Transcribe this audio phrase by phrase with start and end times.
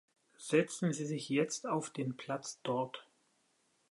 [0.39, 3.07] Setzen Sie sich jetzt auf den Platz dort.